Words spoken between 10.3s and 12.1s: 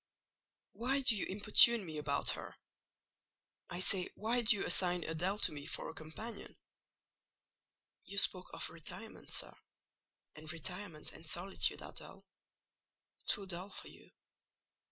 and retirement and solitude are